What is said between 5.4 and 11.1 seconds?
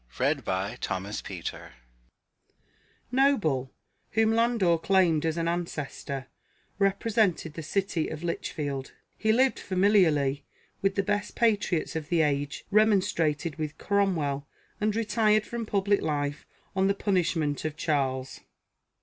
ancestor, represented the city of Lichfield: he lived familiarly with the